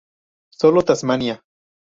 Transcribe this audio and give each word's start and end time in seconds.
Solo 0.51 0.81
Tasmania. 0.81 1.43